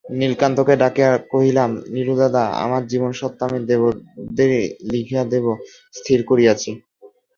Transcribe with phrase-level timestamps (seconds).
[0.19, 5.45] নীলকান্তকে ডাকিয়া কহিলাম–নীলুদাদা, আমার জীবনস্বত্ব আমি দেবরদেরই লিখিয়া দিব
[5.93, 6.69] স্থির করিয়াছি।